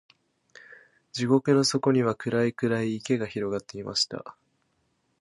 [1.13, 4.35] 地獄の底には、暗い暗い池が広がっていました。